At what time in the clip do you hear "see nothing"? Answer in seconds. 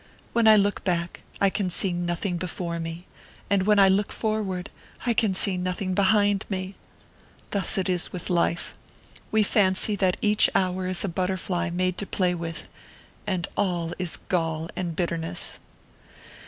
1.69-2.37, 5.35-5.93